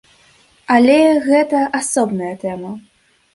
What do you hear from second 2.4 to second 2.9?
тэма.